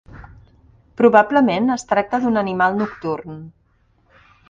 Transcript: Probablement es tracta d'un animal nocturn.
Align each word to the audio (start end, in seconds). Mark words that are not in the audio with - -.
Probablement 1.01 1.69
es 1.75 1.87
tracta 1.93 2.23
d'un 2.25 2.43
animal 2.45 2.83
nocturn. 2.83 3.41